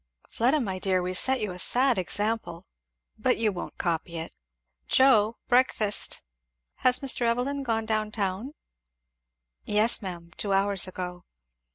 [0.27, 2.65] "Fleda my dear, we set you a sad example.
[3.19, 4.35] But you won't copy it.
[4.87, 6.23] Joe, breakfast.
[6.77, 7.21] Has Mr.
[7.21, 8.55] Evelyn gone down town?"
[9.63, 11.25] "Yes, ma'am, two hours ago."